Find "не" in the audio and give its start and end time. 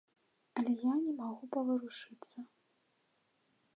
1.03-1.13